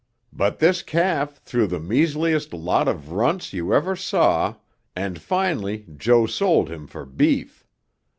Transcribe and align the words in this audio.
But 0.33 0.57
this 0.57 0.81
calf 0.81 1.39
threw 1.43 1.67
the 1.67 1.79
measliest 1.79 2.55
lot 2.57 2.87
of 2.87 3.11
runts 3.11 3.53
you 3.53 3.71
ever 3.71 3.95
saw 3.95 4.55
and 4.95 5.21
finally 5.21 5.85
Joe 5.95 6.25
sold 6.25 6.71
him 6.71 6.87
for 6.87 7.05
beef. 7.05 7.67